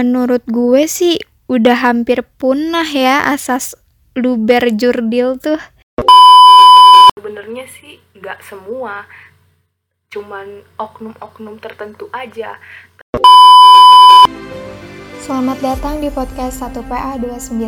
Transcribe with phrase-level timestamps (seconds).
[0.00, 3.76] menurut gue sih udah hampir punah ya asas
[4.16, 5.60] luber jurdil tuh.
[7.12, 9.04] Sebenarnya sih nggak semua,
[10.08, 12.56] cuman oknum-oknum tertentu aja.
[15.20, 17.60] Selamat datang di podcast 1PA29.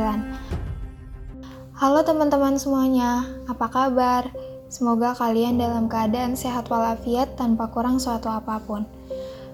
[1.77, 4.33] Halo teman-teman semuanya, apa kabar?
[4.73, 8.89] Semoga kalian dalam keadaan sehat walafiat tanpa kurang suatu apa pun.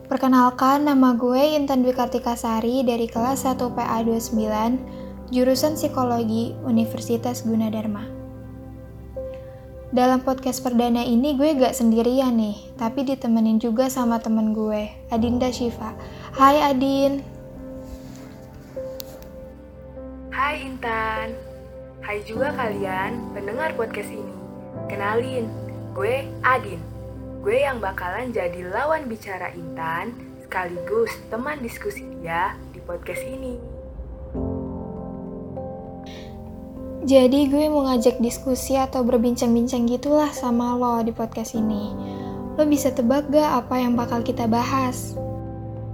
[0.09, 4.41] Perkenalkan, nama gue Intan Dwi Kartika Sari dari kelas 1 PA29,
[5.29, 8.09] jurusan Psikologi Universitas Gunadarma.
[9.93, 15.53] Dalam podcast perdana ini gue gak sendirian nih, tapi ditemenin juga sama temen gue, Adinda
[15.53, 15.93] Shiva.
[16.33, 17.21] Hai Adin.
[20.33, 21.37] Hai Intan.
[22.01, 24.33] Hai juga kalian pendengar podcast ini.
[24.89, 25.53] Kenalin,
[25.93, 26.88] gue Adin.
[27.39, 30.11] Gue yang bakalan jadi lawan bicara Intan,
[30.43, 33.55] sekaligus teman diskusi dia di podcast ini.
[37.07, 41.95] Jadi gue mau ngajak diskusi atau berbincang-bincang gitulah sama lo di podcast ini.
[42.59, 45.15] Lo bisa tebak gak apa yang bakal kita bahas?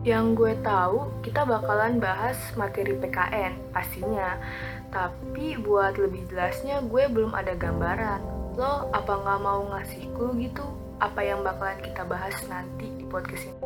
[0.01, 4.41] Yang gue tahu, kita bakalan bahas materi PKN, pastinya.
[4.89, 8.25] Tapi buat lebih jelasnya, gue belum ada gambaran.
[8.57, 10.84] Lo apa nggak mau ngasih clue gitu?
[11.03, 13.61] Apa yang bakalan kita bahas nanti di podcast ini.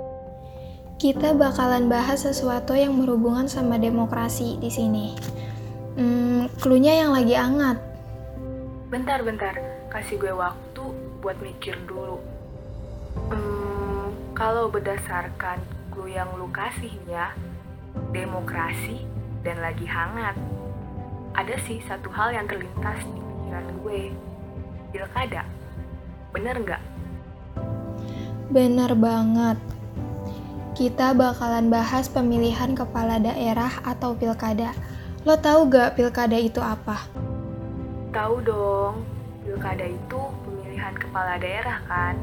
[0.99, 5.15] Kita bakalan bahas sesuatu yang berhubungan sama demokrasi di sini.
[5.95, 7.79] Hmm, klunya yang lagi hangat.
[8.91, 9.55] Bentar, bentar.
[9.95, 10.83] Kasih gue waktu
[11.23, 12.19] buat mikir dulu.
[13.31, 15.63] Hmm, kalau berdasarkan
[15.95, 17.31] clue yang lu kasih ya,
[18.11, 19.07] demokrasi
[19.47, 20.35] dan lagi hangat.
[21.39, 24.03] Ada sih satu hal yang terlintas di pikiran gue.
[24.91, 25.47] Pilkada.
[26.35, 26.98] Bener nggak?
[28.49, 29.61] Bener banget.
[30.73, 34.73] Kita bakalan bahas pemilihan kepala daerah atau pilkada.
[35.29, 36.97] Lo tahu gak pilkada itu apa?
[38.09, 39.05] Tahu dong.
[39.45, 42.17] Pilkada itu pemilihan kepala daerah kan?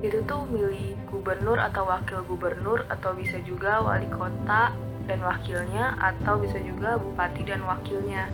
[0.00, 4.72] Itu tuh milih gubernur atau wakil gubernur atau bisa juga wali kota
[5.04, 8.32] dan wakilnya atau bisa juga bupati dan wakilnya.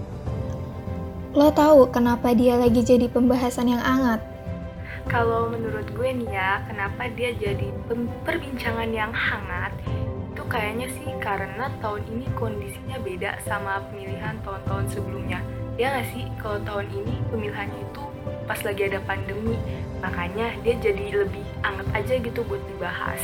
[1.35, 4.23] Lo tahu kenapa dia lagi jadi pembahasan yang hangat?
[5.09, 7.73] Kalau menurut gue nih ya kenapa dia jadi
[8.29, 9.73] perbincangan yang hangat
[10.37, 15.41] itu kayaknya sih karena tahun ini kondisinya beda sama pemilihan tahun-tahun sebelumnya.
[15.81, 16.29] Ya nggak sih?
[16.39, 18.05] Kalau tahun ini pemilihannya itu
[18.45, 19.57] pas lagi ada pandemi
[20.05, 23.23] makanya dia jadi lebih hangat aja gitu buat dibahas.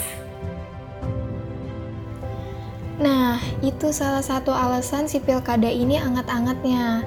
[2.94, 7.04] Nah, itu salah satu alasan si pilkada ini hangat-hangatnya.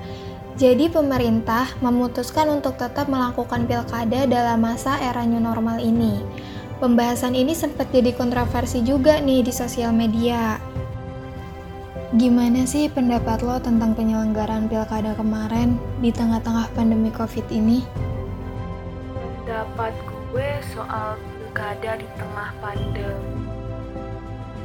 [0.57, 6.25] Jadi pemerintah memutuskan untuk tetap melakukan pilkada dalam masa era new normal ini.
[6.81, 10.57] Pembahasan ini sempat jadi kontroversi juga nih di sosial media.
[12.17, 17.85] Gimana sih pendapat lo tentang penyelenggaraan pilkada kemarin di tengah-tengah pandemi COVID ini?
[19.13, 23.45] Pendapat gue soal pilkada di tengah pandemi.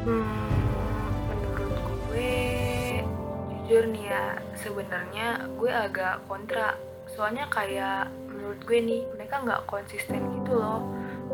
[0.08, 1.76] Hmm, menurut
[2.08, 2.61] gue
[3.72, 6.76] jujur nih ya sebenarnya gue agak kontra.
[7.08, 10.84] Soalnya kayak menurut gue nih mereka nggak konsisten gitu loh.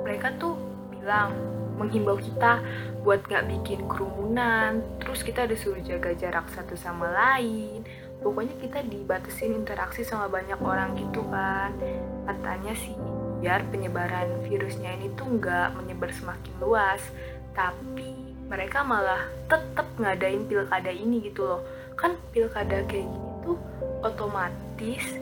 [0.06, 0.54] Mereka tuh
[0.86, 1.34] bilang
[1.82, 2.62] menghimbau kita
[3.02, 4.78] buat nggak bikin kerumunan.
[5.02, 7.82] Terus kita disuruh jaga jarak satu sama lain.
[8.22, 11.74] Pokoknya kita dibatasin interaksi sama banyak orang gitu kan.
[12.22, 12.94] Katanya sih
[13.42, 17.02] biar penyebaran virusnya ini tuh nggak menyebar semakin luas.
[17.50, 18.14] Tapi
[18.46, 23.58] mereka malah tetap ngadain pilkada ini gitu loh kan pilkada kayak gini tuh
[24.06, 25.18] otomatis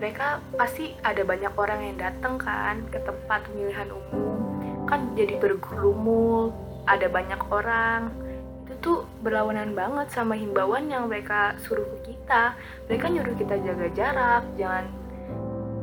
[0.00, 4.40] mereka pasti ada banyak orang yang datang kan ke tempat pemilihan umum.
[4.88, 6.56] Kan jadi bergurumul
[6.88, 8.08] ada banyak orang.
[8.64, 12.56] Itu tuh berlawanan banget sama himbauan yang mereka suruh ke kita.
[12.88, 14.88] Mereka nyuruh kita jaga jarak jangan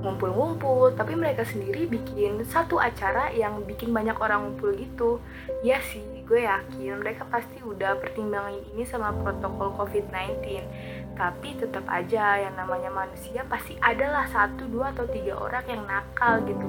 [0.01, 0.97] ngumpul-ngumpul.
[0.97, 5.21] Tapi mereka sendiri bikin satu acara yang bikin banyak orang ngumpul gitu.
[5.61, 10.43] Ya sih gue yakin mereka pasti udah pertimbangin ini sama protokol COVID-19
[11.17, 16.45] tapi tetap aja yang namanya manusia pasti adalah satu dua atau tiga orang yang nakal
[16.45, 16.67] gitu.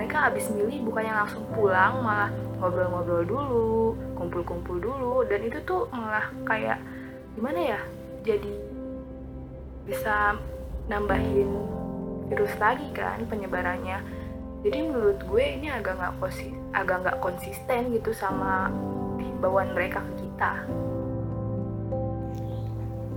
[0.00, 5.20] Mereka habis milih bukannya langsung pulang malah ngobrol-ngobrol dulu kumpul-kumpul dulu.
[5.28, 6.80] Dan itu tuh malah kayak
[7.36, 7.80] gimana ya
[8.24, 8.52] jadi
[9.84, 10.40] bisa
[10.88, 11.60] nambahin
[12.32, 14.00] virus lagi kan penyebarannya.
[14.64, 16.14] Jadi menurut gue ini agak nggak
[16.72, 18.72] agak nggak konsisten gitu sama
[19.20, 20.52] himbauan mereka ke kita.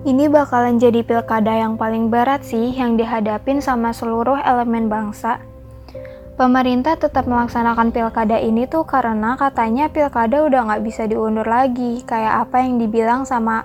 [0.03, 5.39] Ini bakalan jadi pilkada yang paling berat sih yang dihadapin sama seluruh elemen bangsa.
[6.33, 12.49] pemerintah tetap melaksanakan pilkada ini tuh karena katanya pilkada udah nggak bisa diundur lagi, kayak
[12.49, 13.63] apa yang dibilang sama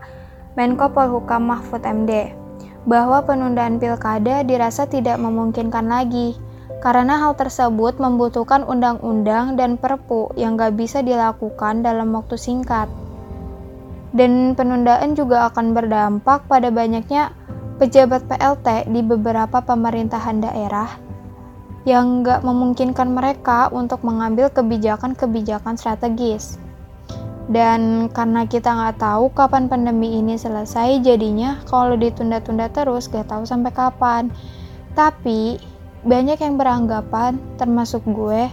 [0.52, 2.36] Menko Polhukam Mahfud MD,
[2.84, 6.36] bahwa penundaan pilkada dirasa tidak memungkinkan lagi,
[6.78, 12.86] karena hal tersebut membutuhkan undang-undang dan perpu yang nggak bisa dilakukan dalam waktu singkat.
[14.14, 17.34] Dan penundaan juga akan berdampak pada banyaknya
[17.76, 20.90] pejabat PLT di beberapa pemerintahan daerah
[21.86, 26.58] yang nggak memungkinkan mereka untuk mengambil kebijakan-kebijakan strategis.
[27.48, 33.48] Dan karena kita nggak tahu kapan pandemi ini selesai, jadinya kalau ditunda-tunda terus gak tahu
[33.48, 34.28] sampai kapan.
[34.92, 35.56] Tapi
[36.08, 38.48] banyak yang beranggapan, termasuk gue,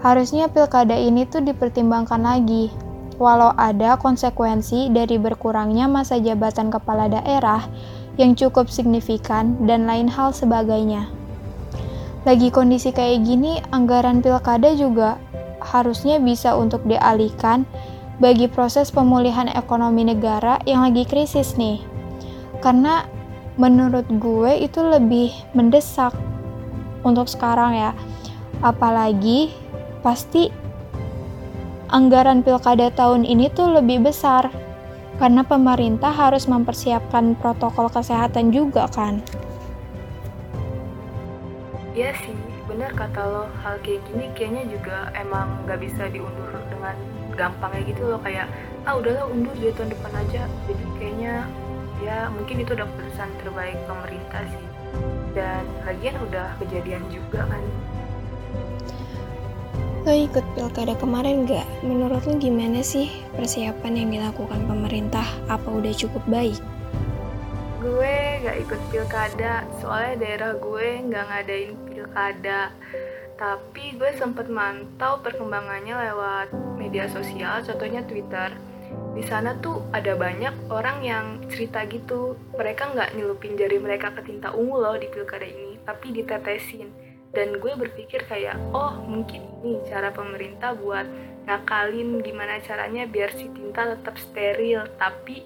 [0.00, 2.72] harusnya pilkada ini tuh dipertimbangkan lagi.
[3.20, 7.68] Walau ada konsekuensi dari berkurangnya masa jabatan kepala daerah
[8.16, 11.12] yang cukup signifikan dan lain hal sebagainya
[12.22, 15.18] lagi kondisi kayak gini, anggaran pilkada juga
[15.58, 17.66] harusnya bisa untuk dialihkan
[18.22, 21.82] bagi proses pemulihan ekonomi negara yang lagi krisis nih.
[22.62, 23.10] Karena
[23.58, 26.14] menurut gue itu lebih mendesak
[27.02, 27.90] untuk sekarang ya.
[28.62, 29.50] Apalagi
[30.02, 30.50] pasti
[31.90, 34.50] anggaran pilkada tahun ini tuh lebih besar.
[35.20, 39.22] Karena pemerintah harus mempersiapkan protokol kesehatan juga kan.
[41.92, 42.34] Iya sih,
[42.64, 46.96] bener kata lo, hal kayak gini kayaknya juga emang gak bisa diundur dengan
[47.36, 48.18] gampangnya gitu loh.
[48.24, 48.48] Kayak
[48.88, 50.42] ah udahlah undur jadi tahun depan aja.
[50.66, 51.34] Jadi kayaknya
[52.02, 54.71] ya mungkin itu udah keputusan terbaik pemerintah sih
[55.32, 57.64] dan lagian udah kejadian juga kan
[60.02, 61.62] Lo ikut pilkada kemarin gak?
[61.86, 63.06] Menurut lo gimana sih
[63.38, 65.22] persiapan yang dilakukan pemerintah?
[65.46, 66.58] Apa udah cukup baik?
[67.82, 72.70] gue gak ikut pilkada soalnya daerah gue gak ngadain pilkada
[73.34, 78.54] tapi gue sempet mantau perkembangannya lewat media sosial contohnya Twitter
[79.12, 82.36] di sana tuh ada banyak orang yang cerita gitu.
[82.56, 86.88] Mereka nggak nyelupin jari mereka ke tinta ungu loh di pilkada ini tapi ditetesin.
[87.32, 91.04] Dan gue berpikir kayak oh mungkin ini cara pemerintah buat
[91.48, 94.88] ngakalin gimana caranya biar si tinta tetap steril.
[94.96, 95.44] Tapi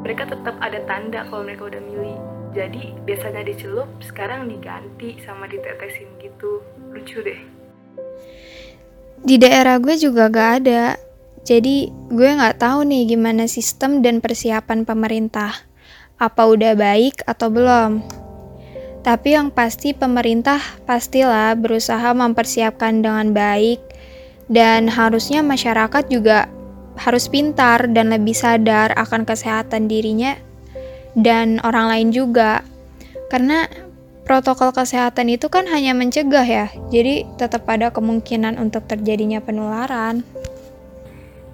[0.00, 2.18] mereka tetap ada tanda kalau mereka udah milih.
[2.56, 6.64] Jadi biasanya dicelup sekarang diganti sama ditetesin gitu.
[6.88, 7.40] Lucu deh.
[9.20, 10.96] Di daerah gue juga gak ada
[11.46, 15.54] jadi gue nggak tahu nih gimana sistem dan persiapan pemerintah
[16.18, 18.02] apa udah baik atau belum
[19.06, 23.78] tapi yang pasti pemerintah pastilah berusaha mempersiapkan dengan baik
[24.50, 26.50] dan harusnya masyarakat juga
[26.96, 30.34] harus pintar dan lebih sadar akan kesehatan dirinya
[31.16, 32.64] dan orang lain juga.
[33.28, 33.68] Karena
[34.26, 40.26] protokol kesehatan itu kan hanya mencegah ya, jadi tetap ada kemungkinan untuk terjadinya penularan.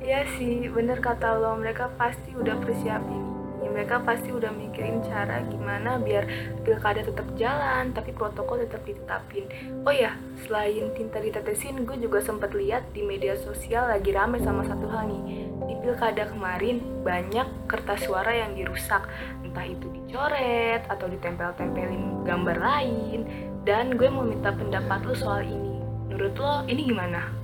[0.02, 3.22] Iya sih, bener kata lo, mereka pasti udah persiapin.
[3.62, 6.26] Ya mereka pasti udah mikirin cara gimana biar
[6.66, 9.46] pilkada tetap jalan tapi protokol tetap ditetapin.
[9.86, 14.66] Oh ya selain tinta ditetesin gue juga sempat lihat di media sosial lagi rame sama
[14.66, 15.46] satu hal nih.
[15.70, 19.06] Di pilkada kemarin banyak kertas suara yang dirusak.
[19.46, 23.20] Entah itu dicoret atau ditempel-tempelin gambar lain.
[23.62, 25.78] Dan gue mau minta pendapat lo soal ini.
[26.10, 27.41] Menurut lo ini gimana?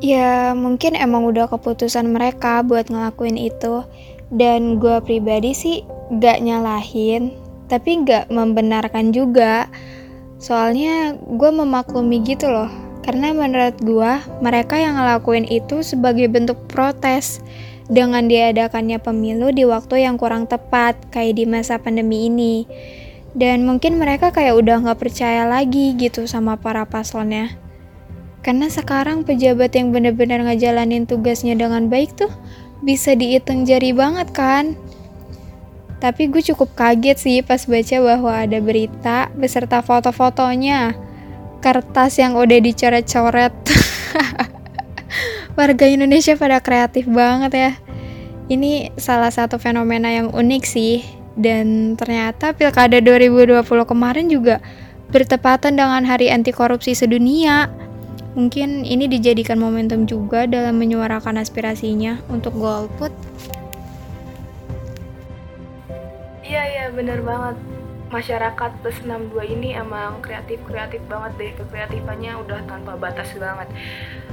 [0.00, 3.84] Ya mungkin emang udah keputusan mereka buat ngelakuin itu
[4.32, 5.84] dan gue pribadi sih
[6.16, 7.36] gak nyalahin,
[7.68, 9.68] tapi gak membenarkan juga.
[10.40, 12.72] Soalnya gue memaklumi gitu loh.
[13.04, 17.44] Karena menurut gue, mereka yang ngelakuin itu sebagai bentuk protes
[17.90, 22.64] dengan diadakannya pemilu di waktu yang kurang tepat, kayak di masa pandemi ini.
[23.36, 27.52] Dan mungkin mereka kayak udah gak percaya lagi gitu sama para paslonnya.
[28.40, 32.32] Karena sekarang pejabat yang benar-benar ngejalanin tugasnya dengan baik tuh
[32.80, 34.80] bisa dihitung jari banget kan?
[36.00, 40.96] Tapi gue cukup kaget sih pas baca bahwa ada berita beserta foto-fotonya.
[41.60, 43.52] Kertas yang udah dicoret-coret.
[45.60, 47.72] Warga Indonesia pada kreatif banget ya.
[48.48, 51.04] Ini salah satu fenomena yang unik sih.
[51.36, 54.64] Dan ternyata Pilkada 2020 kemarin juga
[55.12, 57.68] bertepatan dengan Hari Anti Korupsi Sedunia.
[58.38, 63.10] Mungkin ini dijadikan momentum juga dalam menyuarakan aspirasinya untuk golput.
[66.46, 67.58] Iya iya bener banget.
[68.10, 73.70] Masyarakat plus 62 ini emang kreatif-kreatif banget deh Kekreatifannya udah tanpa batas banget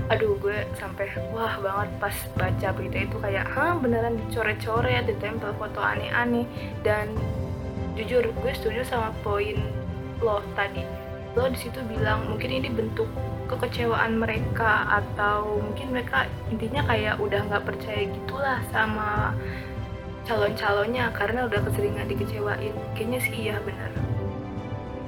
[0.10, 5.77] Aduh gue sampai wah banget pas baca berita itu kayak Hah beneran dicoret-coret, ditempel foto
[5.77, 6.50] aneh-aneh
[6.82, 7.13] Dan
[7.94, 9.58] jujur gue setuju sama poin
[10.22, 10.86] lo tadi
[11.38, 13.10] lo di situ bilang mungkin ini bentuk
[13.48, 19.32] kekecewaan mereka atau mungkin mereka intinya kayak udah nggak percaya gitulah sama
[20.27, 22.75] calon-calonnya karena udah keseringan dikecewain.
[22.94, 23.92] Kayaknya sih iya bener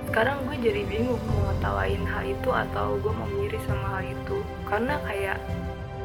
[0.09, 4.41] sekarang gue jadi bingung mau ngetawain hal itu atau gue mau miris sama hal itu.
[4.65, 5.37] Karena kayak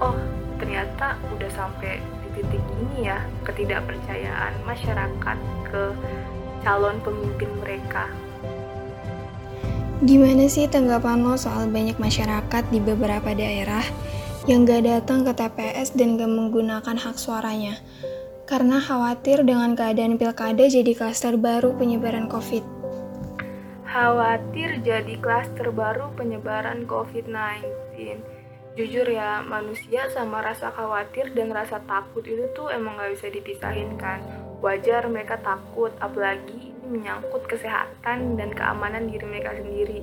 [0.04, 0.12] oh
[0.60, 5.38] ternyata udah sampai di titik ini ya ketidakpercayaan masyarakat
[5.72, 5.82] ke
[6.60, 8.12] calon pemimpin mereka
[10.04, 13.80] Gimana sih tanggapan lo soal banyak masyarakat di beberapa daerah
[14.44, 17.80] yang gak datang ke TPS dan gak menggunakan hak suaranya?
[18.44, 22.60] Karena khawatir dengan keadaan pilkada jadi klaster baru penyebaran COVID.
[23.88, 27.64] Khawatir jadi klaster baru penyebaran COVID-19.
[28.76, 33.96] Jujur ya, manusia sama rasa khawatir dan rasa takut itu tuh emang gak bisa dipisahin
[33.96, 34.20] kan.
[34.60, 40.00] Wajar mereka takut, apalagi menyangkut kesehatan dan keamanan diri mereka sendiri.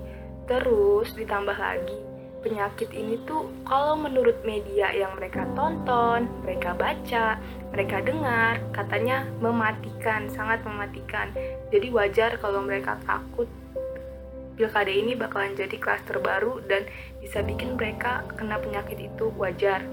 [0.50, 1.98] Terus ditambah lagi,
[2.42, 7.38] penyakit ini tuh kalau menurut media yang mereka tonton, mereka baca,
[7.70, 11.30] mereka dengar, katanya mematikan, sangat mematikan.
[11.70, 13.48] Jadi wajar kalau mereka takut
[14.60, 16.86] pilkada ini bakalan jadi klaster baru dan
[17.18, 19.86] bisa bikin mereka kena penyakit itu wajar.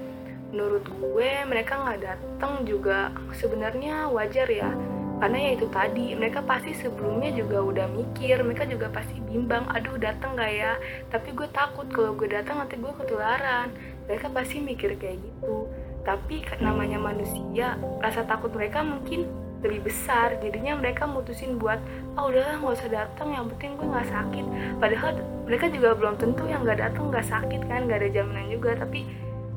[0.49, 4.73] Menurut gue mereka nggak datang juga sebenarnya wajar ya
[5.19, 9.99] karena ya itu tadi mereka pasti sebelumnya juga udah mikir mereka juga pasti bimbang aduh
[9.99, 10.79] datang gak ya?
[11.11, 13.75] Tapi gue takut kalau gue datang nanti gue ketularan.
[14.07, 15.67] Mereka pasti mikir kayak gitu.
[16.07, 19.27] Tapi namanya manusia rasa takut mereka mungkin
[19.59, 20.39] lebih besar.
[20.39, 21.83] Jadinya mereka mutusin buat
[22.15, 24.47] oh udahlah nggak usah datang yang penting gue nggak sakit.
[24.79, 25.19] Padahal
[25.51, 28.79] mereka juga belum tentu yang nggak datang nggak sakit kan nggak ada jaminan juga.
[28.79, 29.03] Tapi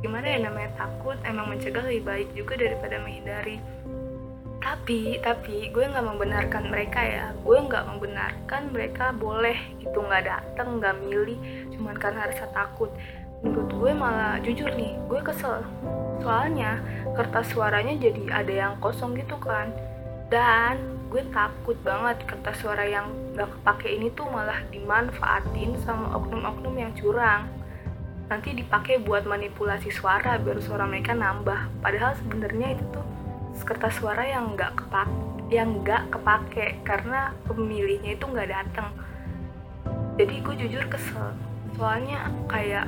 [0.01, 3.62] gimana ya namanya takut emang mencegah lebih baik juga daripada menghindari
[4.62, 7.25] tapi tapi gue nggak membenarkan mereka ya.
[7.41, 11.38] Gue nggak membenarkan mereka boleh itu nggak datang nggak milih
[11.74, 12.94] cuman karena rasa takut.
[13.41, 15.65] Menurut gue malah jujur nih gue kesel.
[16.22, 16.77] Soalnya
[17.18, 19.74] kertas suaranya jadi ada yang kosong gitu kan.
[20.30, 20.77] Dan
[21.10, 26.94] gue takut banget kertas suara yang gak kepake ini tuh malah dimanfaatin sama oknum-oknum yang
[26.96, 27.50] curang.
[28.32, 31.84] Nanti dipakai buat manipulasi suara biar suara mereka nambah.
[31.84, 33.20] Padahal sebenarnya itu tuh
[33.62, 35.10] kertas suara yang nggak kepak
[35.51, 38.89] yang nggak kepake karena pemilihnya itu nggak datang
[40.20, 41.34] jadi gue jujur kesel.
[41.79, 42.86] Soalnya kayak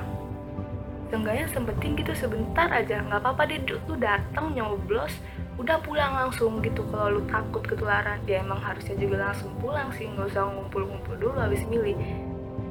[1.10, 5.18] seenggaknya sempetin gitu sebentar aja nggak apa-apa deh lu datang nyoblos
[5.58, 6.86] udah pulang langsung gitu.
[6.94, 11.16] Kalau lu takut ketularan dia ya, emang harusnya juga langsung pulang sih nggak usah ngumpul-ngumpul
[11.18, 11.98] dulu habis milih.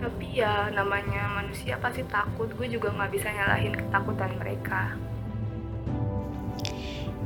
[0.03, 4.95] Tapi ya namanya manusia pasti takut gue juga nggak bisa nyalahin ketakutan mereka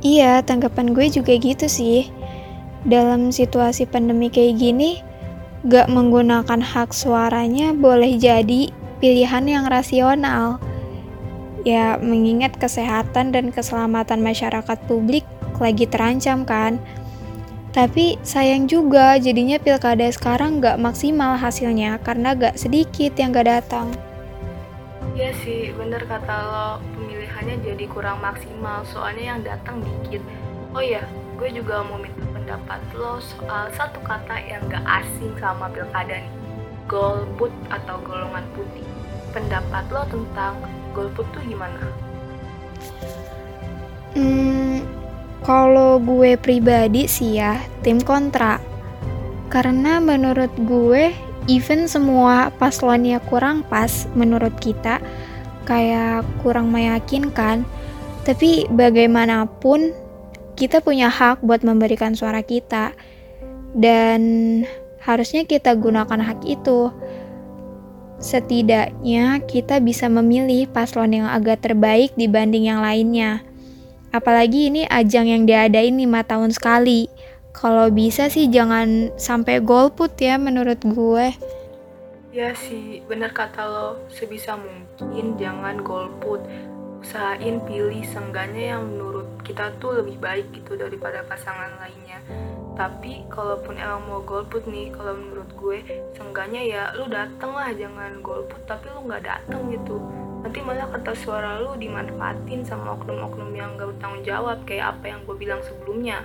[0.05, 2.13] Iya, tanggapan gue juga gitu sih.
[2.85, 5.01] Dalam situasi pandemi kayak gini,
[5.65, 8.69] gak menggunakan hak suaranya boleh jadi
[9.01, 10.61] pilihan yang rasional.
[11.65, 15.25] Ya, mengingat kesehatan dan keselamatan masyarakat publik
[15.57, 16.77] lagi terancam kan.
[17.73, 23.89] Tapi sayang juga jadinya pilkada sekarang gak maksimal hasilnya karena gak sedikit yang gak datang.
[25.17, 26.69] Iya sih, bener kata lo,
[27.37, 30.25] pemilihannya jadi kurang maksimal soalnya yang datang dikit.
[30.73, 31.05] Oh iya,
[31.37, 36.33] gue juga mau minta pendapat lo soal satu kata yang gak asing sama pilkada nih,
[36.89, 38.81] golput atau golongan putih.
[39.37, 40.57] Pendapat lo tentang
[40.97, 41.77] golput tuh gimana?
[44.17, 44.81] Hmm,
[45.45, 48.57] kalau gue pribadi sih ya, tim kontra.
[49.53, 51.13] Karena menurut gue
[51.45, 54.97] even semua paslonnya kurang pas menurut kita
[55.67, 57.67] kayak kurang meyakinkan
[58.27, 59.95] tapi bagaimanapun
[60.59, 62.91] kita punya hak buat memberikan suara kita.
[63.71, 64.21] Dan
[64.99, 66.91] harusnya kita gunakan hak itu.
[68.19, 73.39] Setidaknya kita bisa memilih paslon yang agak terbaik dibanding yang lainnya.
[74.11, 77.07] Apalagi ini ajang yang diadain 5 tahun sekali.
[77.55, 81.31] Kalau bisa sih jangan sampai golput ya menurut gue.
[82.37, 86.37] Ya sih, bener kata lo, sebisa mungkin jangan golput.
[87.01, 92.21] Usahain pilih sengganya yang menurut kita tuh lebih baik gitu daripada pasangan lainnya.
[92.77, 95.77] Tapi kalaupun emang mau golput nih, kalau menurut gue
[96.13, 99.97] sengganya ya lu dateng lah jangan golput tapi lu nggak dateng gitu.
[100.45, 105.25] Nanti malah kertas suara lu dimanfaatin sama oknum-oknum yang gak bertanggung jawab kayak apa yang
[105.25, 106.21] gue bilang sebelumnya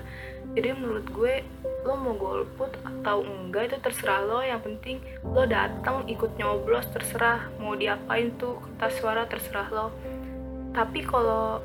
[0.53, 1.41] jadi menurut gue
[1.89, 4.45] lo mau golput atau enggak itu terserah lo.
[4.45, 9.89] Yang penting lo datang ikut nyoblos terserah mau diapain tuh kertas suara terserah lo.
[10.77, 11.65] Tapi kalau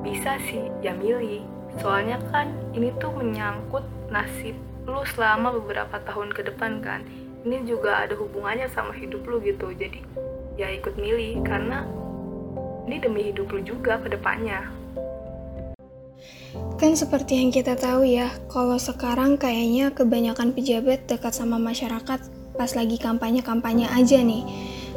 [0.00, 1.44] bisa sih ya milih.
[1.84, 4.56] Soalnya kan ini tuh menyangkut nasib
[4.88, 7.04] lo selama beberapa tahun ke depan kan.
[7.44, 9.68] Ini juga ada hubungannya sama hidup lu gitu.
[9.76, 10.00] Jadi
[10.56, 11.84] ya ikut milih karena
[12.88, 14.83] ini demi hidup lu juga ke depannya
[16.74, 22.20] Kan seperti yang kita tahu ya, kalau sekarang kayaknya kebanyakan pejabat dekat sama masyarakat
[22.54, 24.46] pas lagi kampanye-kampanye aja nih.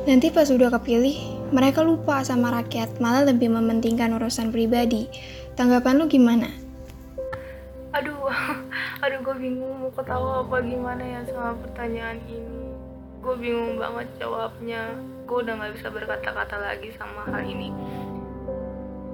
[0.05, 1.17] Nanti pas udah kepilih,
[1.51, 5.09] mereka lupa sama rakyat, malah lebih mementingkan urusan pribadi.
[5.57, 6.47] Tanggapan lu gimana?
[7.97, 8.29] Aduh,
[9.03, 12.71] aduh gue bingung mau ketawa apa gimana ya sama pertanyaan ini.
[13.19, 14.95] Gue bingung banget jawabnya.
[15.27, 17.73] Gue udah gak bisa berkata-kata lagi sama hal ini.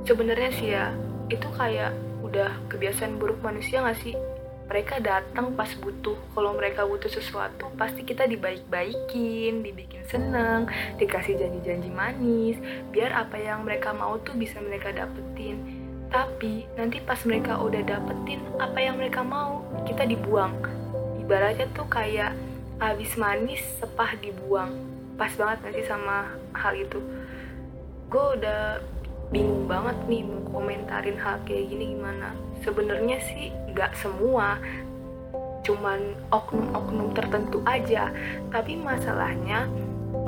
[0.04, 0.94] Sebenarnya sih ya,
[1.32, 1.96] itu kayak
[2.34, 4.18] udah kebiasaan buruk manusia gak sih?
[4.66, 6.18] Mereka datang pas butuh.
[6.34, 10.66] Kalau mereka butuh sesuatu, pasti kita dibaik-baikin, dibikin seneng,
[10.98, 12.58] dikasih janji-janji manis,
[12.90, 15.62] biar apa yang mereka mau tuh bisa mereka dapetin.
[16.10, 20.58] Tapi nanti pas mereka udah dapetin apa yang mereka mau, kita dibuang.
[21.22, 22.34] Ibaratnya tuh kayak
[22.82, 24.74] habis manis, sepah dibuang.
[25.22, 26.98] Pas banget sih sama hal itu?
[28.10, 28.82] Gue udah
[29.34, 32.38] bingung banget nih mau komentarin hal kayak gini gimana.
[32.62, 34.62] Sebenarnya sih nggak semua
[35.66, 38.14] cuman oknum-oknum tertentu aja.
[38.54, 39.66] Tapi masalahnya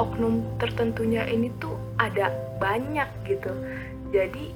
[0.01, 3.53] oknum tertentunya ini tuh ada banyak gitu.
[4.09, 4.51] Jadi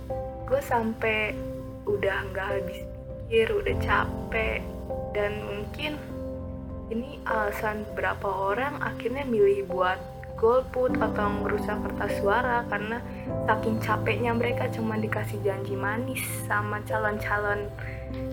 [0.50, 1.38] gue sampai
[1.86, 2.82] udah nggak habis
[3.29, 4.65] pikir udah capek
[5.13, 5.94] dan mungkin
[6.89, 10.01] ini alasan berapa orang akhirnya milih buat
[10.39, 13.03] golput atau merusak kertas suara karena
[13.43, 17.67] saking capeknya mereka cuma dikasih janji manis sama calon-calon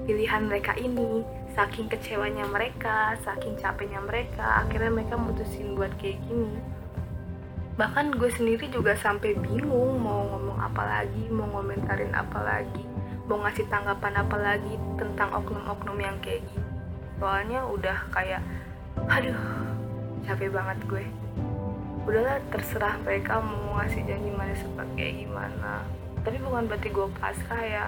[0.07, 1.27] pilihan mereka ini.
[1.57, 6.63] Saking kecewanya mereka saking capeknya mereka akhirnya mereka mutusin buat kayak gini.
[7.75, 12.85] Bahkan gue sendiri juga sampai bingung mau ngomong apa lagi mau ngomentarin apa lagi
[13.27, 16.71] mau ngasih tanggapan apa lagi tentang oknum-oknum yang kayak gini.
[17.19, 18.45] Soalnya udah kayak
[19.11, 19.41] aduh
[20.29, 21.26] capek banget gue
[22.07, 25.83] udahlah terserah mereka mau ngasih janji manis seperti gimana.
[26.23, 27.87] Tapi bukan berarti gue pasrah ya.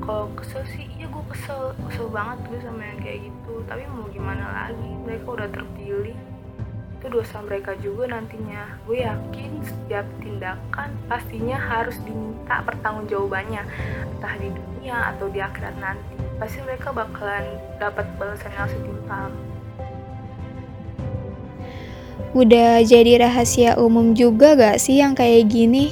[0.00, 1.76] Kalau kesel sih iya gue kesel.
[1.84, 3.54] Kesel banget gue sama yang kayak gitu.
[3.68, 4.90] Tapi mau gimana lagi?
[5.04, 6.16] Mereka udah terpilih.
[6.96, 8.80] Itu dosa mereka juga nantinya.
[8.88, 13.62] Gue yakin setiap tindakan pastinya harus diminta pertanggungjawabannya.
[14.16, 16.16] Entah di dunia atau di akhirat nanti.
[16.40, 17.44] Pasti mereka bakalan
[17.76, 19.28] dapat balasan yang setimpal
[22.36, 25.88] Udah jadi rahasia umum juga gak sih yang kayak gini?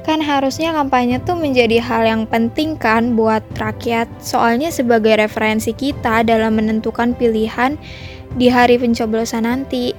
[0.00, 6.24] Kan harusnya kampanye tuh menjadi hal yang penting kan buat rakyat, soalnya sebagai referensi kita
[6.24, 7.76] dalam menentukan pilihan
[8.40, 9.92] di hari pencoblosan nanti.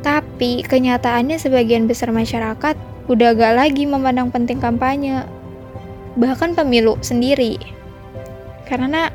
[0.00, 2.80] Tapi kenyataannya sebagian besar masyarakat
[3.12, 5.20] udah gak lagi memandang penting kampanye,
[6.16, 7.60] bahkan pemilu sendiri.
[8.64, 9.12] Karena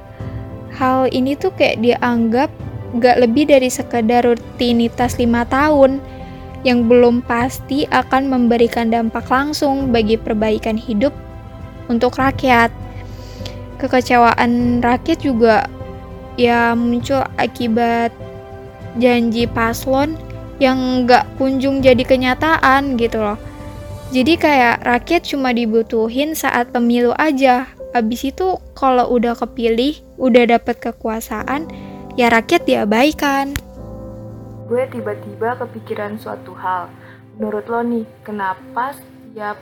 [0.77, 2.53] hal ini tuh kayak dianggap
[2.97, 6.01] gak lebih dari sekedar rutinitas lima tahun
[6.65, 11.13] yang belum pasti akan memberikan dampak langsung bagi perbaikan hidup
[11.87, 12.73] untuk rakyat.
[13.79, 15.69] Kekecewaan rakyat juga
[16.35, 18.11] ya muncul akibat
[18.99, 20.17] janji paslon
[20.59, 23.39] yang gak kunjung jadi kenyataan gitu loh.
[24.09, 27.69] Jadi kayak rakyat cuma dibutuhin saat pemilu aja.
[27.93, 31.69] Abis itu kalau udah kepilih, udah dapet kekuasaan,
[32.19, 33.55] ya rakyat diabaikan.
[34.67, 36.91] Gue tiba-tiba kepikiran suatu hal.
[37.39, 39.55] Menurut lo nih, kenapa setiap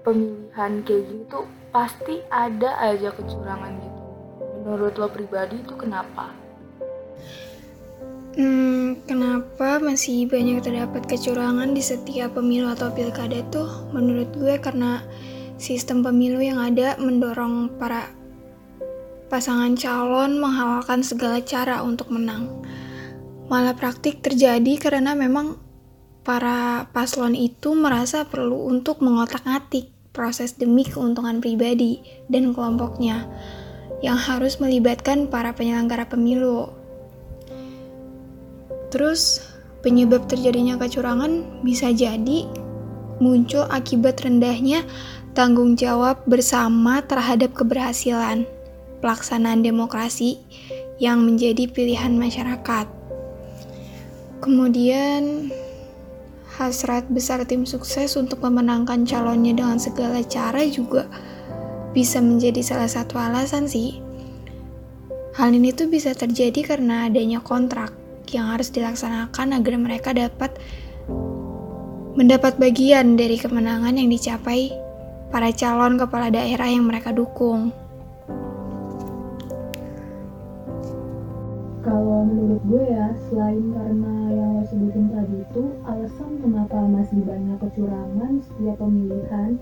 [0.00, 4.02] pemilihan kayak gitu pasti ada aja kecurangan gitu?
[4.64, 6.32] Menurut lo pribadi itu kenapa?
[8.40, 13.68] Hmm, kenapa masih banyak terdapat kecurangan di setiap pemilu atau pilkada tuh?
[13.92, 15.04] Menurut gue karena
[15.60, 18.08] sistem pemilu yang ada mendorong para
[19.30, 22.50] pasangan calon menghalalkan segala cara untuk menang.
[23.46, 25.54] Malah praktik terjadi karena memang
[26.26, 33.30] para paslon itu merasa perlu untuk mengotak-atik proses demi keuntungan pribadi dan kelompoknya
[34.02, 36.74] yang harus melibatkan para penyelenggara pemilu.
[38.90, 39.46] Terus,
[39.86, 42.50] penyebab terjadinya kecurangan bisa jadi
[43.22, 44.82] muncul akibat rendahnya
[45.36, 48.48] tanggung jawab bersama terhadap keberhasilan
[49.00, 50.38] pelaksanaan demokrasi
[51.00, 52.86] yang menjadi pilihan masyarakat.
[54.40, 55.52] Kemudian,
[56.60, 61.08] hasrat besar tim sukses untuk memenangkan calonnya dengan segala cara juga
[61.96, 64.00] bisa menjadi salah satu alasan sih.
[65.36, 67.96] Hal ini tuh bisa terjadi karena adanya kontrak
[68.30, 70.52] yang harus dilaksanakan agar mereka dapat
[72.14, 74.74] mendapat bagian dari kemenangan yang dicapai
[75.30, 77.72] para calon kepala daerah yang mereka dukung.
[81.90, 87.58] Kalau menurut gue ya, selain karena yang lo sebutin tadi itu, alasan kenapa masih banyak
[87.58, 89.58] kecurangan setiap pemilihan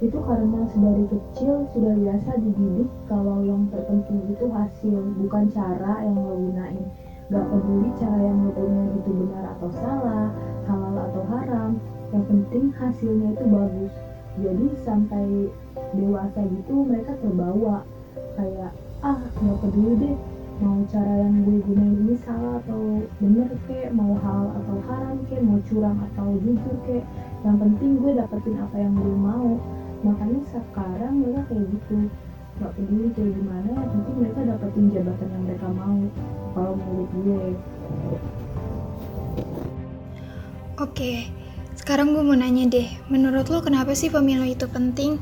[0.00, 6.16] itu karena sedari kecil sudah biasa dididik kalau yang terpenting itu hasil, bukan cara yang
[6.16, 6.80] lo gunain.
[7.28, 10.32] Gak peduli cara yang lo gunain itu benar atau salah,
[10.64, 11.70] halal atau haram,
[12.08, 13.92] yang penting hasilnya itu bagus.
[14.40, 15.52] Jadi sampai
[15.92, 17.84] dewasa gitu mereka terbawa
[18.32, 18.72] kayak
[19.04, 20.16] ah nggak peduli deh
[20.56, 25.44] mau cara yang gue gunain ini salah atau bener kek mau hal atau haram kek
[25.44, 27.04] mau curang atau jujur kek
[27.44, 29.60] yang penting gue dapetin apa yang gue mau
[30.00, 31.96] makanya sekarang mereka kayak gitu
[32.56, 36.00] nggak peduli kayak gimana yang penting mereka dapetin jabatan yang mereka mau
[36.56, 37.44] kalau menurut gue
[40.76, 41.32] Oke,
[41.72, 45.16] sekarang gue mau nanya deh, menurut lo kenapa sih pemilu itu penting?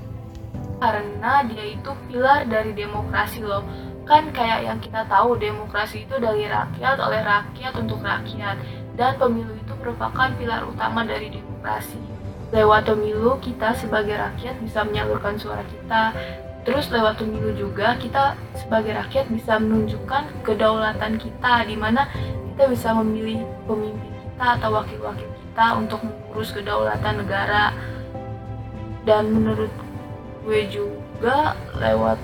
[0.83, 3.63] Karena dia itu pilar dari demokrasi loh.
[4.05, 8.61] Kan kayak yang kita tahu demokrasi itu dari rakyat oleh rakyat untuk rakyat.
[8.95, 11.99] Dan pemilu itu merupakan pilar utama dari demokrasi.
[12.53, 16.15] Lewat pemilu kita sebagai rakyat bisa menyalurkan suara kita.
[16.65, 22.09] Terus lewat pemilu juga kita sebagai rakyat bisa menunjukkan kedaulatan kita di mana
[22.55, 27.73] kita bisa memilih pemimpin kita atau wakil-wakil kita untuk mengurus kedaulatan negara.
[29.05, 29.73] Dan menurut
[30.45, 32.17] gue juga lewat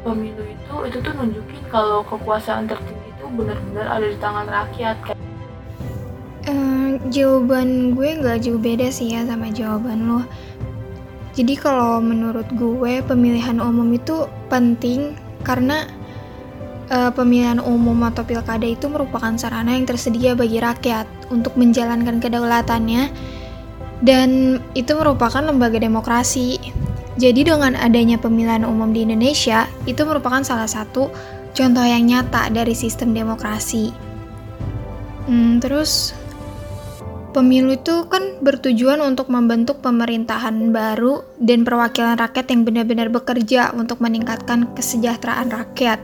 [0.00, 4.96] pemilu itu itu tuh nunjukin kalau kekuasaan tertinggi itu benar-benar ada di tangan rakyat
[6.50, 10.20] Eh, jawaban gue nggak jauh beda sih ya sama jawaban lo.
[11.36, 15.84] Jadi kalau menurut gue pemilihan umum itu penting karena
[16.88, 23.12] eh, pemilihan umum atau pilkada itu merupakan sarana yang tersedia bagi rakyat untuk menjalankan kedaulatannya
[24.00, 26.56] dan itu merupakan lembaga demokrasi.
[27.18, 31.10] Jadi dengan adanya pemilihan umum di Indonesia itu merupakan salah satu
[31.56, 33.90] contoh yang nyata dari sistem demokrasi.
[35.26, 36.14] Hmm, terus
[37.30, 44.02] Pemilu itu kan bertujuan untuk membentuk pemerintahan baru dan perwakilan rakyat yang benar-benar bekerja untuk
[44.02, 46.02] meningkatkan kesejahteraan rakyat.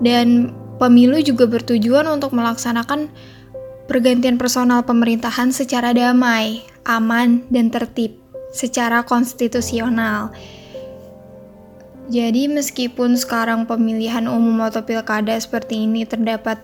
[0.00, 3.12] Dan pemilu juga bertujuan untuk melaksanakan
[3.92, 8.23] pergantian personal pemerintahan secara damai, aman, dan tertib
[8.54, 10.30] secara konstitusional.
[12.06, 16.62] Jadi meskipun sekarang pemilihan umum atau pilkada seperti ini terdapat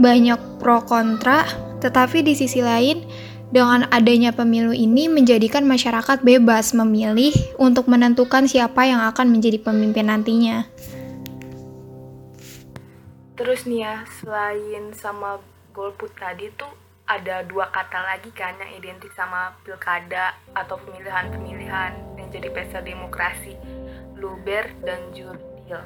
[0.00, 1.44] banyak pro kontra,
[1.84, 3.04] tetapi di sisi lain,
[3.52, 10.08] dengan adanya pemilu ini menjadikan masyarakat bebas memilih untuk menentukan siapa yang akan menjadi pemimpin
[10.08, 10.64] nantinya.
[13.42, 15.42] terus nih ya selain sama
[15.74, 16.70] golput tadi tuh
[17.06, 23.58] ada dua kata lagi kan yang identik sama pilkada atau pemilihan-pemilihan yang jadi pesta demokrasi
[24.14, 25.82] luber dan jurdil.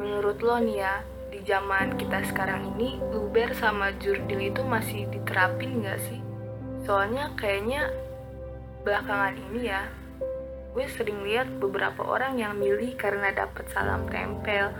[0.00, 0.94] Menurut lo nih ya
[1.28, 6.20] di zaman kita sekarang ini luber sama jurdil itu masih diterapin nggak sih?
[6.88, 7.92] Soalnya kayaknya
[8.80, 9.84] belakangan ini ya
[10.72, 14.72] gue sering lihat beberapa orang yang milih karena dapat salam tempel.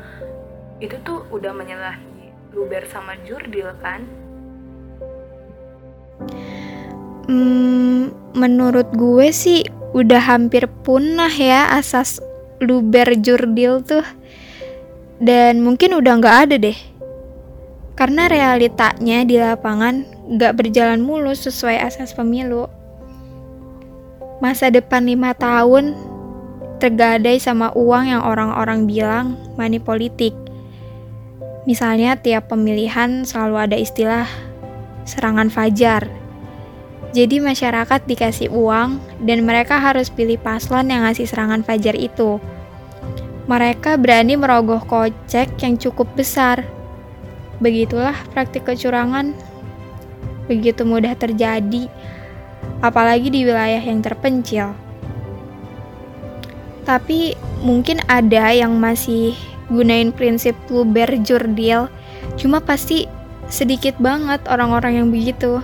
[0.80, 4.19] Itu tuh udah menyalahi luber sama jurdil kan
[7.30, 9.62] Hmm, menurut gue sih
[9.94, 12.22] udah hampir punah ya asas
[12.62, 14.06] luber jurdil tuh.
[15.20, 16.78] Dan mungkin udah nggak ada deh.
[17.92, 22.64] Karena realitanya di lapangan nggak berjalan mulus sesuai asas pemilu.
[24.40, 25.92] Masa depan lima tahun
[26.80, 30.32] tergadai sama uang yang orang-orang bilang money politik.
[31.68, 34.24] Misalnya tiap pemilihan selalu ada istilah
[35.04, 36.08] serangan fajar.
[37.10, 42.38] Jadi masyarakat dikasih uang dan mereka harus pilih paslon yang ngasih serangan fajar itu.
[43.50, 46.62] Mereka berani merogoh kocek yang cukup besar.
[47.58, 49.34] Begitulah praktik kecurangan.
[50.46, 51.90] Begitu mudah terjadi,
[52.78, 54.70] apalagi di wilayah yang terpencil.
[56.86, 59.34] Tapi mungkin ada yang masih
[59.70, 61.86] gunain prinsip luber jurdil,
[62.34, 63.06] cuma pasti
[63.50, 65.60] sedikit banget orang-orang yang begitu.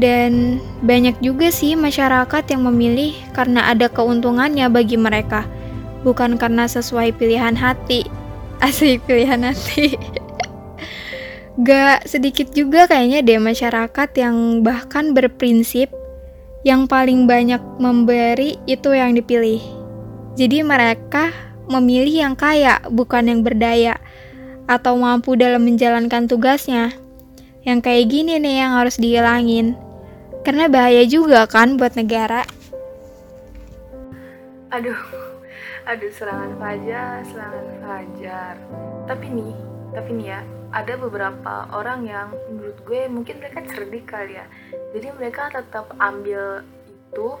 [0.00, 5.44] Dan banyak juga sih masyarakat yang memilih karena ada keuntungannya bagi mereka,
[6.02, 8.08] bukan karena sesuai pilihan hati.
[8.64, 9.94] Asik pilihan hati.
[11.66, 15.92] Gak sedikit juga kayaknya deh masyarakat yang bahkan berprinsip
[16.64, 19.60] yang paling banyak memberi itu yang dipilih.
[20.36, 21.32] Jadi mereka
[21.68, 23.96] memilih yang kaya, bukan yang berdaya,
[24.70, 26.94] atau mampu dalam menjalankan tugasnya.
[27.66, 29.74] Yang kayak gini nih yang harus dihilangin.
[30.46, 32.46] Karena bahaya juga kan buat negara.
[34.70, 35.02] aduh
[35.82, 38.54] aduh serangan fajar serangan fajar
[39.10, 39.54] tapi nih
[39.90, 44.46] tapi nih ya ada beberapa orang yang menurut gue mungkin mereka cerdik kali ya
[44.94, 47.34] jadi mereka tetap ambil itu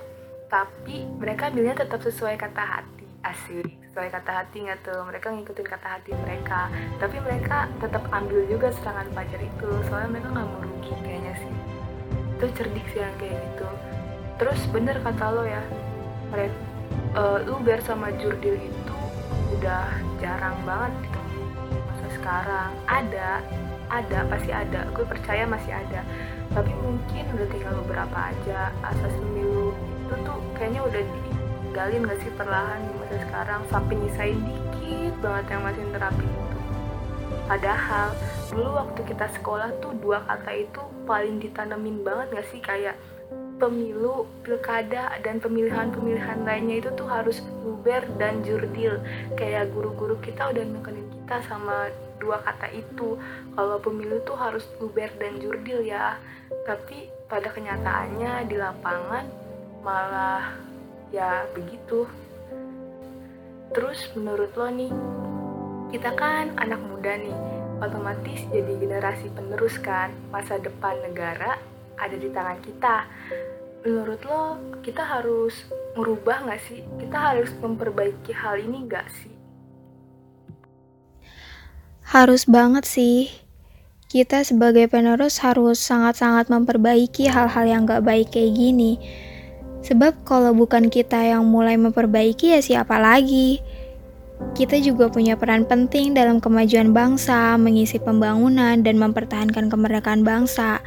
[0.50, 5.02] tapi mereka ambilnya tetap sesuai kata hati asik sesuai kata hati nggak tuh.
[5.02, 6.70] Mereka ngikutin kata hati mereka.
[7.02, 9.68] Tapi mereka tetap ambil juga serangan pacar itu.
[9.90, 11.54] Soalnya mereka nggak mau rugi kayaknya sih.
[12.38, 13.68] Itu cerdik sih yang kayak gitu.
[14.38, 15.62] Terus bener kata lo ya.
[16.30, 16.54] Mereka
[17.18, 18.98] uh, Uber sama Jurdil itu
[19.58, 19.90] udah
[20.22, 21.50] jarang banget ditemui
[21.90, 22.70] masa sekarang.
[22.86, 23.42] Ada
[23.90, 24.86] ada pasti ada.
[24.94, 26.06] Gue percaya masih ada.
[26.54, 28.70] Tapi mungkin udah tinggal beberapa aja.
[28.86, 29.74] Asas pemilu
[30.06, 31.02] itu tuh kayaknya udah
[31.80, 36.58] ditinggalin gak sih perlahan di masa sekarang sampai nyisain dikit banget yang masih nerapin itu
[37.48, 38.08] padahal
[38.52, 43.00] dulu waktu kita sekolah tuh dua kata itu paling ditanemin banget gak sih kayak
[43.60, 49.04] pemilu, pilkada, dan pemilihan-pemilihan lainnya itu tuh harus luber dan jurdil.
[49.36, 53.20] Kayak guru-guru kita udah nekenin kita sama dua kata itu.
[53.52, 56.16] Kalau pemilu tuh harus luber dan jurdil ya.
[56.64, 59.28] Tapi pada kenyataannya di lapangan
[59.84, 60.69] malah
[61.14, 62.06] ya begitu.
[63.70, 64.92] Terus menurut lo nih,
[65.94, 67.38] kita kan anak muda nih,
[67.80, 71.56] otomatis jadi generasi penerus kan masa depan negara
[71.96, 73.08] ada di tangan kita
[73.80, 75.64] menurut lo kita harus
[75.96, 79.32] merubah nggak sih kita harus memperbaiki hal ini nggak sih
[82.04, 83.32] harus banget sih
[84.10, 88.98] kita sebagai penerus harus sangat-sangat memperbaiki hal-hal yang gak baik kayak gini.
[89.80, 93.60] Sebab kalau bukan kita yang mulai memperbaiki ya siapa lagi?
[94.56, 100.80] Kita juga punya peran penting dalam kemajuan bangsa, mengisi pembangunan, dan mempertahankan kemerdekaan bangsa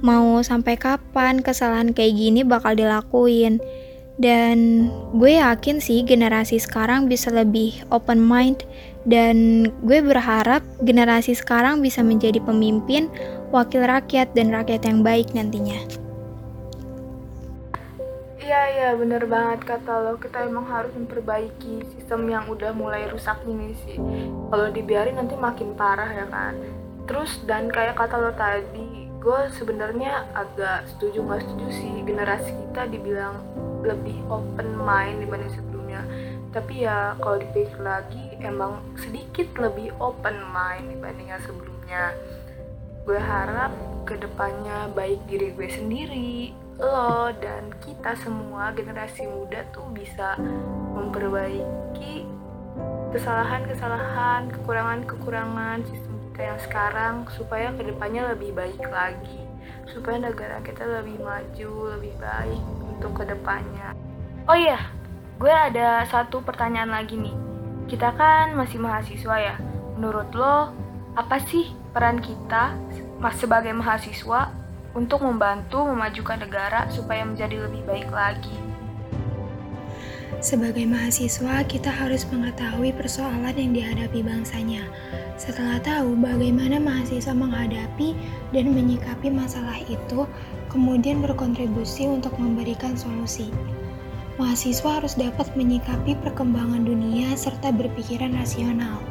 [0.00, 3.58] mau sampai kapan kesalahan kayak gini bakal dilakuin.
[4.18, 8.66] Dan gue yakin sih generasi sekarang bisa lebih open mind
[9.06, 13.06] dan gue berharap generasi sekarang bisa menjadi pemimpin,
[13.54, 15.78] wakil rakyat dan rakyat yang baik nantinya.
[18.48, 23.44] Iya iya bener banget kata lo kita emang harus memperbaiki sistem yang udah mulai rusak
[23.44, 24.00] ini sih.
[24.48, 26.56] Kalau dibiarin nanti makin parah ya kan.
[27.04, 32.88] Terus dan kayak kata lo tadi gue sebenarnya agak setuju nggak setuju sih generasi kita
[32.88, 33.36] dibilang
[33.84, 36.00] lebih open mind dibanding sebelumnya
[36.54, 42.16] tapi ya kalau dipikir lagi emang sedikit lebih open mind dibanding yang sebelumnya
[43.04, 43.74] gue harap
[44.08, 50.38] ke depannya baik diri gue sendiri lo dan kita semua generasi muda tuh bisa
[50.94, 52.24] memperbaiki
[53.10, 59.42] kesalahan-kesalahan kekurangan-kekurangan sistem kita yang sekarang supaya ke depannya lebih baik lagi.
[59.88, 62.62] Supaya negara kita lebih maju lebih baik
[62.94, 63.96] untuk ke depannya
[64.48, 64.80] oh iya
[65.38, 67.36] gue ada satu pertanyaan lagi nih.
[67.86, 69.54] Kita kan masih mahasiswa ya.
[69.94, 70.74] Menurut lo
[71.14, 72.74] apa sih peran kita
[73.38, 74.47] sebagai mahasiswa
[74.98, 78.58] untuk membantu memajukan negara supaya menjadi lebih baik lagi
[80.38, 84.86] sebagai mahasiswa, kita harus mengetahui persoalan yang dihadapi bangsanya.
[85.34, 88.14] Setelah tahu bagaimana mahasiswa menghadapi
[88.54, 90.30] dan menyikapi masalah itu,
[90.70, 93.50] kemudian berkontribusi untuk memberikan solusi.
[94.38, 99.02] Mahasiswa harus dapat menyikapi perkembangan dunia serta berpikiran rasional.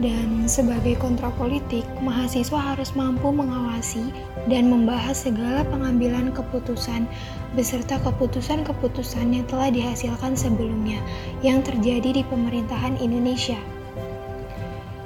[0.00, 4.08] Dan sebagai kontrapolitik, mahasiswa harus mampu mengawasi
[4.48, 7.04] dan membahas segala pengambilan keputusan
[7.52, 10.96] beserta keputusan-keputusan yang telah dihasilkan sebelumnya
[11.44, 13.60] yang terjadi di pemerintahan Indonesia.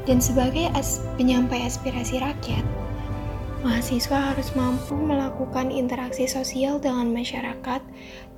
[0.06, 2.62] Dan sebagai as penyampai aspirasi rakyat,
[3.66, 7.82] mahasiswa harus mampu melakukan interaksi sosial dengan masyarakat,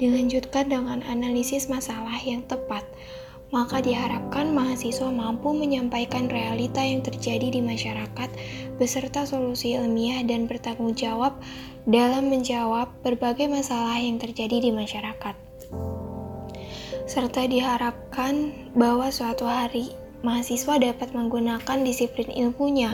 [0.00, 2.88] dilanjutkan dengan analisis masalah yang tepat,
[3.48, 8.28] maka diharapkan mahasiswa mampu menyampaikan realita yang terjadi di masyarakat
[8.76, 11.32] beserta solusi ilmiah dan bertanggung jawab
[11.88, 15.32] dalam menjawab berbagai masalah yang terjadi di masyarakat.
[17.08, 22.92] Serta diharapkan bahwa suatu hari mahasiswa dapat menggunakan disiplin ilmunya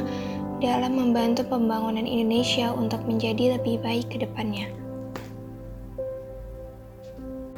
[0.63, 4.71] dalam membantu pembangunan Indonesia untuk menjadi lebih baik ke depannya.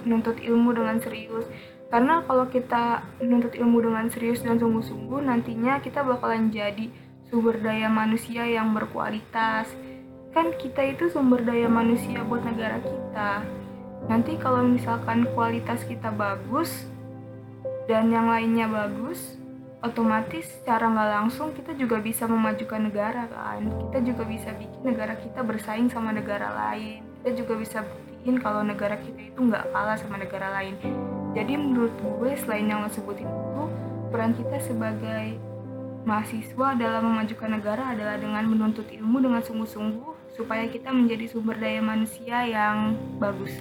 [0.01, 1.45] Menuntut ilmu dengan serius
[1.87, 6.91] karena kalau kita menuntut ilmu dengan serius dan sungguh-sungguh nantinya kita bakalan jadi
[7.31, 9.71] sumber daya manusia yang berkualitas.
[10.35, 13.47] Kan kita itu sumber daya manusia buat negara kita.
[14.11, 16.91] Nanti kalau misalkan kualitas kita bagus
[17.87, 19.39] dan yang lainnya bagus
[19.87, 23.63] otomatis secara nggak langsung kita juga bisa memajukan negara kan?
[23.63, 27.07] Kita juga bisa bikin negara kita bersaing sama negara lain.
[27.23, 30.75] Kita juga bisa buktiin kalau negara kita itu nggak kalah sama negara lain
[31.37, 33.63] jadi menurut gue selain yang lo sebutin itu
[34.09, 35.37] peran kita sebagai
[36.09, 41.85] mahasiswa dalam memajukan negara adalah dengan menuntut ilmu dengan sungguh-sungguh supaya kita menjadi sumber daya
[41.85, 43.53] manusia yang bagus.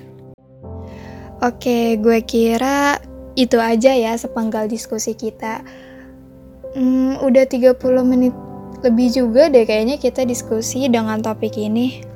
[1.44, 2.96] Oke, gue kira
[3.36, 5.60] itu aja ya sepenggal diskusi kita.
[6.80, 7.76] Hmm, udah 30
[8.08, 8.32] menit
[8.88, 12.08] lebih juga deh kayaknya kita diskusi dengan topik ini.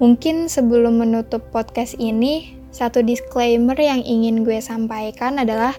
[0.00, 5.78] Mungkin sebelum menutup podcast ini, satu disclaimer yang ingin gue sampaikan adalah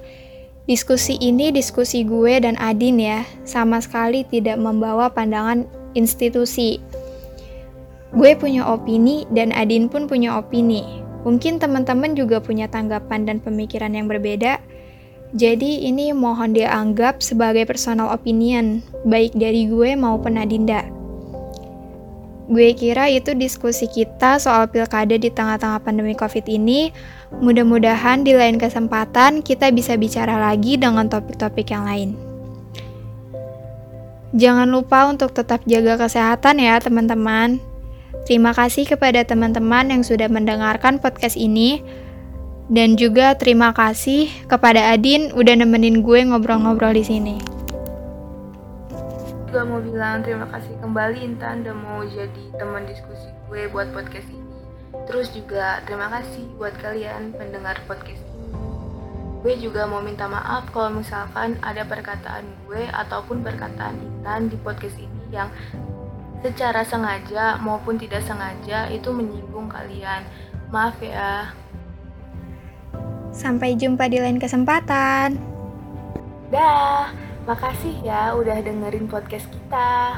[0.65, 5.61] Diskusi ini diskusi gue dan Adin ya, sama sekali tidak membawa pandangan
[5.93, 6.81] institusi.
[8.09, 11.05] Gue punya opini dan Adin pun punya opini.
[11.21, 14.57] Mungkin teman-teman juga punya tanggapan dan pemikiran yang berbeda.
[15.37, 20.94] Jadi ini mohon dianggap sebagai personal opinion, baik dari gue maupun Adinda.
[22.45, 26.93] Gue kira itu diskusi kita soal pilkada di tengah-tengah pandemi COVID ini.
[27.41, 32.09] Mudah-mudahan di lain kesempatan kita bisa bicara lagi dengan topik-topik yang lain.
[34.37, 37.57] Jangan lupa untuk tetap jaga kesehatan ya, teman-teman.
[38.29, 41.81] Terima kasih kepada teman-teman yang sudah mendengarkan podcast ini.
[42.69, 47.64] Dan juga terima kasih kepada Adin udah nemenin gue ngobrol-ngobrol di sini
[49.55, 54.27] juga mau bilang terima kasih kembali Intan udah mau jadi teman diskusi gue buat podcast
[54.27, 54.51] ini.
[55.07, 58.51] Terus juga terima kasih buat kalian pendengar podcast ini.
[59.39, 64.99] Gue juga mau minta maaf kalau misalkan ada perkataan gue ataupun perkataan Intan di podcast
[64.99, 65.47] ini yang
[66.43, 70.27] secara sengaja maupun tidak sengaja itu menyinggung kalian.
[70.67, 71.55] Maaf ya.
[73.31, 75.39] Sampai jumpa di lain kesempatan.
[76.51, 77.07] Dah.
[77.45, 80.17] Makasih ya udah dengerin podcast kita.